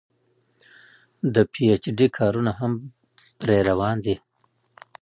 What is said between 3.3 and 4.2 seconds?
پرې روان دي